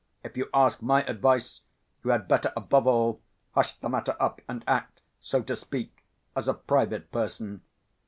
"If 0.23 0.35
you 0.35 0.49
ask 0.51 0.81
my 0.81 1.03
advice, 1.03 1.61
you 2.03 2.09
had 2.09 2.27
better, 2.27 2.51
above 2.57 2.87
all, 2.87 3.21
hush 3.53 3.77
the 3.81 3.87
matter 3.87 4.15
up 4.19 4.41
and 4.47 4.63
act, 4.67 4.99
so 5.21 5.43
to 5.43 5.55
speak, 5.55 6.03
as 6.35 6.47
a 6.47 6.55
private 6.55 7.11
person. 7.11 7.61